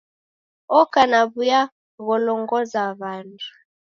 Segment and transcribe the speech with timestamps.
[0.79, 1.61] Oko na w'uya
[2.05, 3.45] gholongoza w'andu.